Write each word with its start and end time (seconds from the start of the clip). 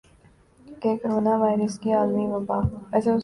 کہ 0.81 0.95
corona 1.01 1.35
virus 1.37 1.79
کی 1.79 1.93
عالمی 1.93 2.25
وبا 2.27 2.59